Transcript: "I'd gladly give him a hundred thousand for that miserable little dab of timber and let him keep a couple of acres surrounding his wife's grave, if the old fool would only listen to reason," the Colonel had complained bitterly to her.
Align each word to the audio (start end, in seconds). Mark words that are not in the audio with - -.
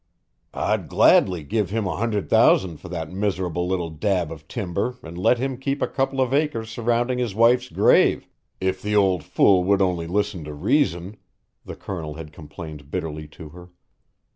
"I'd 0.55 0.87
gladly 0.87 1.43
give 1.43 1.69
him 1.69 1.85
a 1.85 1.95
hundred 1.95 2.27
thousand 2.27 2.77
for 2.77 2.89
that 2.89 3.11
miserable 3.11 3.67
little 3.67 3.91
dab 3.91 4.31
of 4.31 4.47
timber 4.47 4.97
and 5.03 5.15
let 5.15 5.37
him 5.37 5.57
keep 5.59 5.79
a 5.79 5.87
couple 5.87 6.19
of 6.19 6.33
acres 6.33 6.71
surrounding 6.71 7.19
his 7.19 7.35
wife's 7.35 7.69
grave, 7.69 8.27
if 8.59 8.81
the 8.81 8.95
old 8.95 9.23
fool 9.23 9.63
would 9.65 9.79
only 9.79 10.07
listen 10.07 10.43
to 10.45 10.55
reason," 10.55 11.17
the 11.65 11.75
Colonel 11.75 12.15
had 12.15 12.33
complained 12.33 12.89
bitterly 12.89 13.27
to 13.27 13.49
her. 13.49 13.69